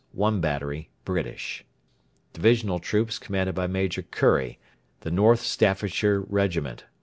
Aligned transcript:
1 0.13 0.41
battery 0.41 0.89
(British) 1.05 1.63
Divisional 2.33 2.79
Troops: 2.79 3.19
MAJOR 3.29 4.01
CURRIE 4.09 4.57
North 5.05 5.41
Staffordshire 5.41 6.21
Regiment.... 6.21 6.85